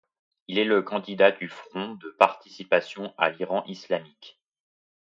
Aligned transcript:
Il 0.47 0.57
est 0.57 0.63
le 0.65 0.81
candidat 0.81 1.31
du 1.31 1.47
Front 1.47 1.93
de 1.93 2.09
participation 2.17 3.13
à 3.19 3.29
l'Iran 3.29 3.63
islamique. 3.67 4.41